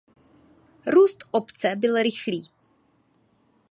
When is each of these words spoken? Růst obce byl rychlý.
Růst 0.85 1.23
obce 1.31 1.75
byl 1.75 1.95
rychlý. 2.03 2.49